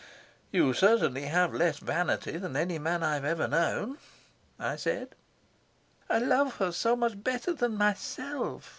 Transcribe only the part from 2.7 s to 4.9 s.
man I've ever known," I